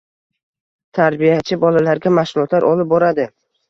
Tarbiyachi 1.01 1.61
bolalarga 1.67 2.17
mashg'ulotlar 2.19 2.71
olib 2.75 2.95
boradi 2.97 3.33